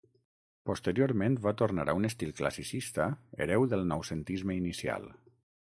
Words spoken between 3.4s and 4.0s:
hereu del